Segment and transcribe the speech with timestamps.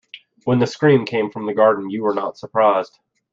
[0.45, 2.97] When the scream came from the garden you were not surprised.